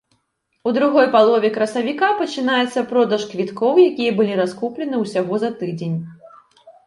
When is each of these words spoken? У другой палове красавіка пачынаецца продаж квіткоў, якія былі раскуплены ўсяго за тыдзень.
У 0.69 0.71
другой 0.77 1.07
палове 1.15 1.49
красавіка 1.57 2.07
пачынаецца 2.21 2.83
продаж 2.93 3.21
квіткоў, 3.33 3.73
якія 3.91 4.15
былі 4.21 4.33
раскуплены 4.41 5.03
ўсяго 5.05 5.33
за 5.47 5.55
тыдзень. 5.61 5.97